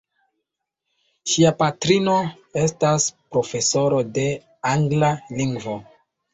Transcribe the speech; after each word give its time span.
Ŝia 1.33 1.51
patrino 1.59 2.15
estas 2.63 3.07
profesoro 3.37 4.03
de 4.19 4.27
angla 4.75 5.15
lingvo. 5.41 5.81